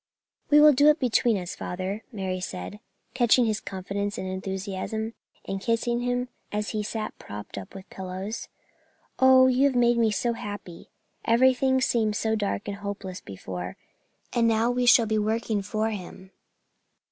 [0.49, 2.79] "We will do it between us, father," Mary said,
[3.13, 5.13] catching his confidence and enthusiasm,
[5.45, 8.47] and kissing him as he sat propped up with pillows.
[9.19, 10.89] "Oh, you have made me so happy.
[11.25, 13.77] Everything seemed so dark and hopeless before,
[14.33, 16.31] and now we shall be working for him."